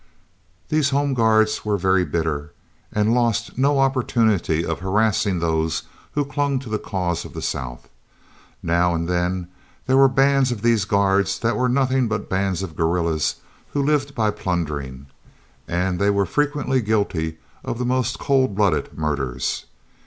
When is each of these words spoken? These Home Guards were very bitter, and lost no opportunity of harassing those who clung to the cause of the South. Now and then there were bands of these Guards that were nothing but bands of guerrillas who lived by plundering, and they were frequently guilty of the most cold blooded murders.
These 0.69 0.89
Home 0.89 1.13
Guards 1.13 1.63
were 1.63 1.77
very 1.77 2.03
bitter, 2.05 2.53
and 2.91 3.13
lost 3.13 3.55
no 3.59 3.77
opportunity 3.77 4.65
of 4.65 4.79
harassing 4.79 5.37
those 5.37 5.83
who 6.13 6.25
clung 6.25 6.57
to 6.57 6.69
the 6.69 6.79
cause 6.79 7.23
of 7.23 7.33
the 7.35 7.41
South. 7.43 7.87
Now 8.63 8.95
and 8.95 9.07
then 9.07 9.47
there 9.85 9.97
were 9.97 10.07
bands 10.07 10.51
of 10.51 10.63
these 10.63 10.85
Guards 10.85 11.37
that 11.37 11.55
were 11.55 11.69
nothing 11.69 12.07
but 12.07 12.31
bands 12.31 12.63
of 12.63 12.75
guerrillas 12.75 13.35
who 13.73 13.83
lived 13.83 14.15
by 14.15 14.31
plundering, 14.31 15.05
and 15.67 15.99
they 15.99 16.09
were 16.09 16.25
frequently 16.25 16.81
guilty 16.81 17.37
of 17.63 17.77
the 17.77 17.85
most 17.85 18.17
cold 18.17 18.55
blooded 18.55 18.97
murders. 18.97 19.65